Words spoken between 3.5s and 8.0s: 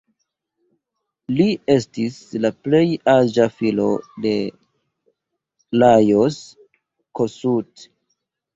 filo de Lajos Kossuth.